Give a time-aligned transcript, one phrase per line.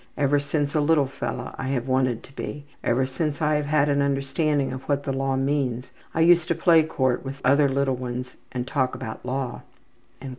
[0.17, 3.87] Ever since a little fellow I have wanted to be ever since I have had
[3.87, 5.91] an understanding of what the law means.
[6.15, 9.61] I used to play court with the other little ones and talk about law.''